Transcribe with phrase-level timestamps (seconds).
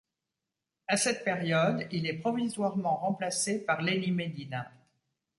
[0.87, 4.71] À cette période, il est provisoirement remplacé par Lenny Medina.